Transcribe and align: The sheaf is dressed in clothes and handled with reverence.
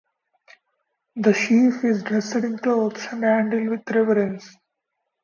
The 1.15 1.31
sheaf 1.31 1.83
is 1.85 2.01
dressed 2.01 2.35
in 2.37 2.57
clothes 2.57 3.05
and 3.11 3.23
handled 3.23 3.67
with 3.69 3.91
reverence. 3.91 4.51